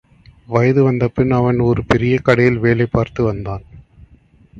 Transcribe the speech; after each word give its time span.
வயது 0.45 0.83
வந்தபின் 0.83 1.31
அவன் 1.31 1.59
ஒரு 1.59 1.85
பெரிய 1.85 2.19
கடையில் 2.19 2.59
வேலைபார்த்து 2.59 3.21
வந்தான். 3.23 3.63